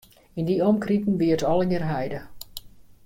Yn 0.39 0.47
dy 0.47 0.55
omkriten 0.69 1.19
wie 1.19 1.31
it 1.35 1.45
allegear 1.51 1.85
heide. 1.91 2.21